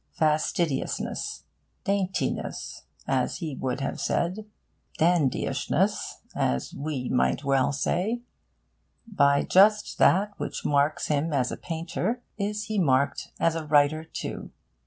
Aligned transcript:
Fastidiousness 0.17 1.43
'daintiness,' 1.83 2.85
as 3.07 3.37
he 3.37 3.53
would 3.53 3.81
have 3.81 4.01
said 4.01 4.47
dandyishness, 4.97 6.21
as 6.35 6.73
we 6.73 7.07
might 7.07 7.43
well 7.43 7.71
say: 7.71 8.23
by 9.05 9.43
just 9.43 9.99
that 9.99 10.31
which 10.39 10.65
marks 10.65 11.05
him 11.05 11.31
as 11.31 11.51
a 11.51 11.55
painter 11.57 12.23
is 12.35 12.63
he 12.63 12.79
marked 12.79 13.31
as 13.39 13.53
a 13.53 13.67
writer 13.67 14.03
too. 14.03 14.49